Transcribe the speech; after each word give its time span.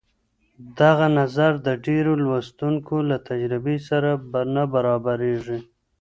دغه 0.79 1.07
نظر 1.19 1.51
د 1.67 1.69
ډېرو 1.85 2.13
لوستونکو 2.23 2.95
له 3.09 3.17
تجربې 3.27 3.77
سره 3.89 4.11
نه 4.55 4.63
برابرېږي. 4.73 5.59